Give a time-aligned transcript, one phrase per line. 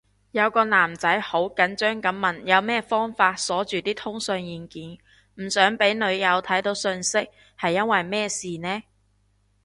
[0.31, 4.97] 有個男仔好緊張噉問有咩方法鎖咗啲通訊軟件，
[5.35, 8.81] 唔想俾女友睇到訊息，係因為咩事呢？